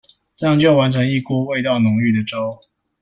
[0.35, 2.59] 這樣就完成一鍋味道濃郁的粥